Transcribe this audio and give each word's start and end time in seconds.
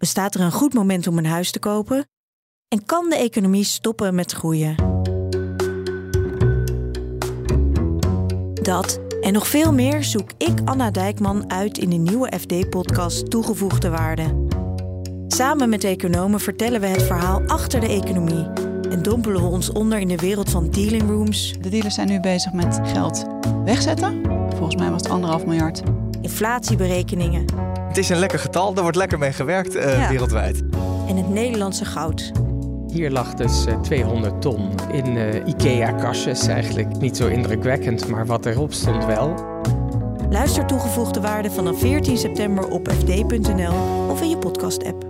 Bestaat 0.00 0.34
er 0.34 0.40
een 0.40 0.52
goed 0.52 0.74
moment 0.74 1.06
om 1.06 1.18
een 1.18 1.26
huis 1.26 1.50
te 1.50 1.58
kopen? 1.58 2.08
En 2.68 2.84
kan 2.84 3.08
de 3.08 3.16
economie 3.16 3.64
stoppen 3.64 4.14
met 4.14 4.32
groeien? 4.32 4.74
Dat 8.62 9.00
en 9.20 9.32
nog 9.32 9.46
veel 9.46 9.72
meer 9.72 10.04
zoek 10.04 10.30
ik, 10.36 10.60
Anna 10.64 10.90
Dijkman, 10.90 11.50
uit 11.50 11.78
in 11.78 11.90
de 11.90 11.96
nieuwe 11.96 12.32
FD-podcast 12.38 13.30
Toegevoegde 13.30 13.88
Waarde. 13.88 14.46
Samen 15.28 15.68
met 15.68 15.84
economen 15.84 16.40
vertellen 16.40 16.80
we 16.80 16.86
het 16.86 17.02
verhaal 17.02 17.42
achter 17.46 17.80
de 17.80 17.88
economie 17.88 18.46
en 18.90 19.02
dompelen 19.02 19.42
we 19.42 19.48
ons 19.48 19.70
onder 19.70 19.98
in 19.98 20.08
de 20.08 20.16
wereld 20.16 20.50
van 20.50 20.70
dealing 20.70 21.08
rooms, 21.08 21.54
De 21.60 21.68
dealers 21.68 21.94
zijn 21.94 22.08
nu 22.08 22.20
bezig 22.20 22.52
met 22.52 22.80
geld 22.84 23.26
wegzetten. 23.64 24.22
Volgens 24.56 24.76
mij 24.76 24.90
was 24.90 25.02
het 25.02 25.10
anderhalf 25.10 25.46
miljard. 25.46 25.82
inflatieberekeningen 26.20 27.44
Het 27.90 27.98
is 27.98 28.08
een 28.08 28.18
lekker 28.18 28.38
getal, 28.38 28.72
daar 28.74 28.82
wordt 28.82 28.98
lekker 28.98 29.18
mee 29.18 29.32
gewerkt 29.32 29.74
eh, 29.76 29.98
Ja. 29.98 30.08
wereldwijd. 30.08 30.62
en 31.08 31.16
het 31.16 31.28
Nederlandse 31.28 31.84
goud. 31.84 32.32
Hier 32.92 33.10
lag 33.10 33.34
dus 33.34 33.66
eh, 33.66 33.80
200 33.80 34.40
ton 34.42 34.70
in 34.92 35.16
eh, 35.16 35.46
IKEA-kastjes. 35.46 36.46
Eigenlijk 36.46 36.98
niet 36.98 37.16
zo 37.16 37.26
indrukwekkend, 37.26 38.08
maar 38.08 38.26
wat 38.26 38.46
erop 38.46 38.72
stond 38.72 39.04
wel. 39.04 39.34
Luister 40.30 40.66
Toegevoegde 40.66 41.20
Waarde 41.20 41.50
vanaf 41.50 41.78
14 41.78 42.18
september 42.18 42.68
op 42.68 42.88
fd.nl 42.90 43.74
of 44.10 44.22
in 44.22 44.28
je 44.28 44.36
podcast-app. 44.38 45.09